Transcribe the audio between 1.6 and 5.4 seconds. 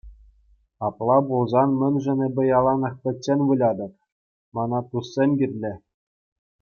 мӗншӗн эпӗ яланах пӗччен вылятӑп, мана туссем